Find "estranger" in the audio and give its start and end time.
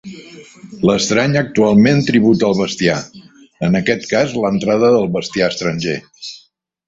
5.55-5.99